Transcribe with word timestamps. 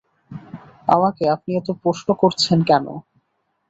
আমাকে 0.87 1.23
আপনি 1.35 1.51
এত 1.55 1.69
প্রশ্ন 1.83 2.07
করছেন 2.21 2.59
কেন? 2.69 2.85